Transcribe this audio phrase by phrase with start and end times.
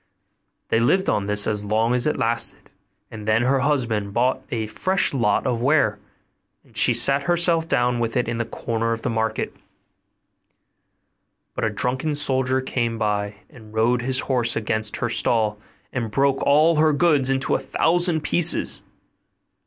[0.69, 2.71] They lived on this as long as it lasted;
[3.11, 5.99] and then her husband bought a fresh lot of ware,
[6.63, 9.55] and she sat herself down with it in the corner of the market;
[11.53, 15.59] but a drunken soldier soon came by, and rode his horse against her stall,
[15.93, 18.81] and broke all her goods into a thousand pieces.